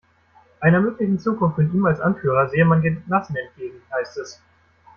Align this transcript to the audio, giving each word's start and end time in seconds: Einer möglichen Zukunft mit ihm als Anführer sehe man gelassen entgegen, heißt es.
Einer 0.61 0.81
möglichen 0.81 1.19
Zukunft 1.19 1.59
mit 1.59 1.71
ihm 1.75 1.85
als 1.85 1.99
Anführer 1.99 2.49
sehe 2.49 2.65
man 2.65 2.81
gelassen 2.81 3.35
entgegen, 3.35 3.83
heißt 3.91 4.17
es. 4.17 4.41